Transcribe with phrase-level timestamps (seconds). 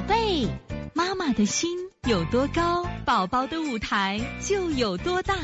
[0.00, 0.48] 宝贝，
[0.94, 1.68] 妈妈的心
[2.08, 5.34] 有多高，宝宝的舞台就有多大。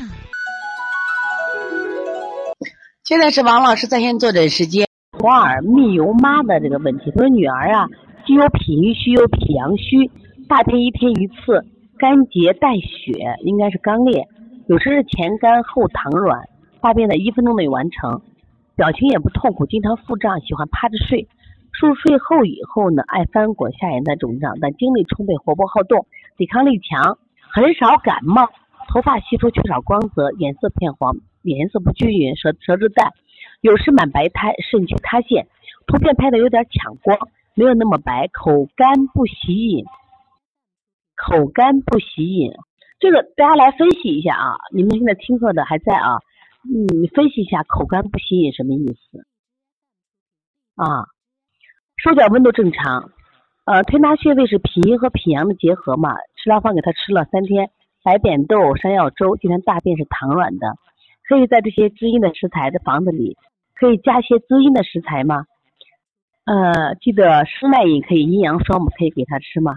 [3.03, 4.87] 现在是王老师在线坐诊时间。
[5.19, 7.85] 黄耳泌油妈的这个问题，他说女儿啊，
[8.25, 10.09] 既有脾虚又有脾阳虚，
[10.49, 11.63] 大便一天一次，
[11.99, 14.27] 干结带血，应该是肛裂，
[14.65, 16.49] 有时是前干后溏软，
[16.81, 18.23] 大便在一分钟内完成，
[18.75, 21.27] 表情也不痛苦，经常腹胀，喜欢趴着睡。
[21.79, 27.19] 入睡后以后呢，爱翻滚，下眼袋肿胀，但精力充沛，活泼好动，抵抗力强，
[27.51, 28.49] 很少感冒，
[28.89, 33.13] 头发稀疏，缺少光泽，颜色偏黄，颜色不均匀，舌舌质淡，
[33.61, 35.47] 有时满白苔，肾区塌陷。
[35.85, 37.17] 图片拍的有点抢光，
[37.53, 39.85] 没有那么白，口干不喜饮，
[41.15, 42.51] 口干不喜饮。
[42.99, 46.17] 这个大家来分析一下啊，你们现在听课的还在啊？
[46.67, 49.25] 嗯，分析一下口干不喜饮什么意思
[50.75, 51.05] 啊？
[51.97, 53.09] 手脚温度正常，
[53.65, 56.13] 呃，推拿穴位是脾和脾阳的结合嘛？
[56.35, 57.71] 吃疗方给他吃了三天
[58.03, 60.75] 白扁豆山药粥，今天大便是溏软的，
[61.27, 63.35] 可以在这些滋阴的食材的房子里，
[63.75, 65.45] 可以加些滋阴的食材吗？
[66.45, 69.73] 呃，记得生脉饮可以阴阳双补，可以给他吃吗？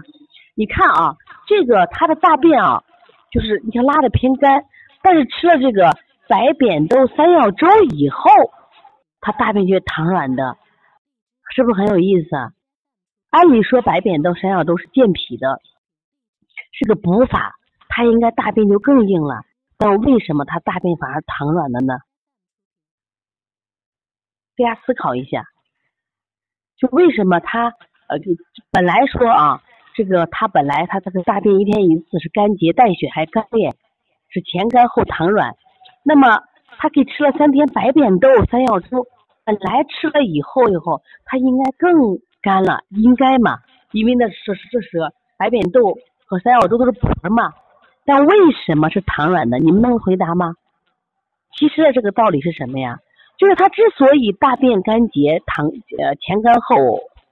[0.53, 1.15] 你看啊，
[1.47, 2.83] 这个他的大便啊，
[3.31, 4.63] 就是你看拉的偏干，
[5.01, 5.97] 但是吃了这个
[6.29, 8.29] 白扁豆山药粥以后，
[9.21, 10.55] 他大便就溏软的。
[11.53, 12.35] 是不是很有意思？
[12.35, 12.53] 啊？
[13.29, 15.61] 按理说白扁豆、山药都是健脾的，
[16.71, 17.55] 是个补法，
[17.87, 19.43] 它应该大便就更硬了。
[19.77, 21.93] 但为什么它大便反而溏软了呢？
[24.57, 25.45] 大家思考一下，
[26.77, 27.73] 就为什么它
[28.07, 28.31] 呃，就
[28.71, 29.63] 本来说啊，
[29.95, 33.73] 这个它本来它这个大便一天一次是干结带血还干裂，
[34.29, 35.55] 是前干后溏软，
[36.03, 36.43] 那么
[36.77, 39.07] 他给吃了三天白扁豆、山药粥。
[39.43, 43.59] 本来吃了以后，以后它应该更干了，应该嘛？
[43.91, 44.35] 因为那是
[44.71, 47.53] 这是白扁豆和山药粥都是补的嘛。
[48.05, 49.59] 但为什么是溏软的？
[49.59, 50.55] 你们能回答吗？
[51.55, 52.99] 其实这个道理是什么呀？
[53.37, 56.75] 就是它之所以大便干结、溏呃前干后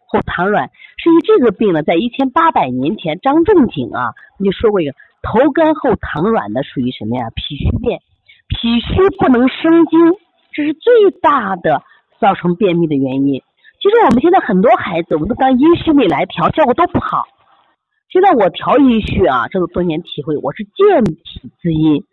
[0.07, 7.29] 后溏软，是因为这个病呢，在一千八百年前，张仲景啊，就说过一个头干后溏软的属于什么呀？
[7.35, 7.99] 脾虚变，
[8.47, 9.99] 脾虚不能生津，
[10.51, 11.83] 这是最大的。
[12.19, 13.41] 造成便秘的原因，
[13.79, 17.27] 其实我们现在很多孩子，我们都当阴虚内来调，效果都不好。
[18.09, 22.03] 现在我调阴虚啊，这个多年体会，我是健脾滋阴，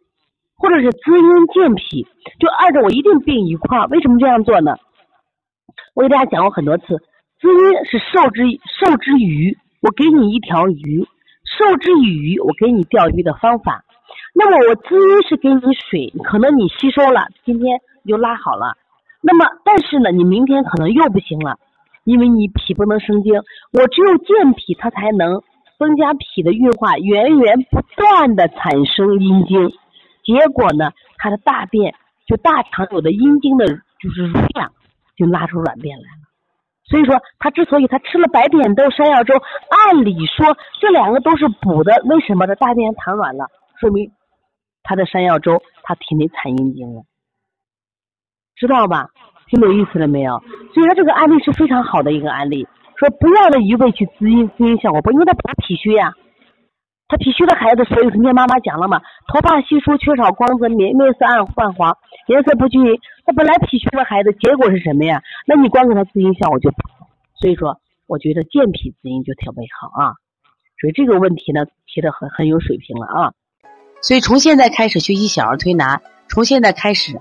[0.57, 2.07] 或者是滋阴健脾，
[2.39, 3.85] 就二者我一定并一块。
[3.87, 4.77] 为什么这样做呢？
[5.95, 6.85] 我给大家讲过很多次，
[7.41, 8.43] 滋阴是受之
[8.79, 11.07] 受之鱼，我给你一条鱼，
[11.45, 13.83] 受之以鱼，我给你钓鱼的方法。
[14.35, 18.77] 那么我滋阴是给你水，可能你吸收了，今天你就拉好了。
[19.23, 21.59] 那么，但是呢，你明天可能又不行了，
[22.05, 23.35] 因为你脾不能生精，
[23.73, 25.43] 我只有健脾，它才能
[25.79, 29.71] 增加脾的运化，源源不断的产生阴精，
[30.25, 31.95] 结果呢，他的大便
[32.27, 34.73] 就大肠有的阴精的就是容量
[35.17, 36.27] 就拉出软便来了。
[36.85, 39.35] 所以说，他之所以他吃了白扁豆、山药粥，
[39.71, 43.47] 按理说这两个都是补的，为什么这大便溏软了？
[43.81, 44.13] 说明
[44.85, 47.03] 他的山药粥他体内产阴精了。
[48.57, 49.09] 知道吧？
[49.49, 50.43] 听懂意思了没有？
[50.75, 52.67] 所以说这个案例是非常好的一个案例。
[52.97, 56.15] 说不要的一味去滋阴，滋阴效果不，因为他补脾虚呀。
[57.09, 61.97] 他脾虚的孩子，所以昨天妈妈讲了嘛，头发稀疏，缺少光泽，面面色暗泛黄，
[62.27, 62.99] 颜色不均匀。
[63.25, 65.23] 他本来脾虚的孩子，结果是什么呀？
[65.47, 67.07] 那你光给他滋阴效果就不好。
[67.39, 67.79] 所以说，
[68.09, 70.15] 我觉得健脾滋阴就特别好啊。
[70.81, 73.33] 所以这个问题呢，提的很很有水平了啊。
[74.01, 77.21] 所以从现在开始学习小儿推拿，从现在开始。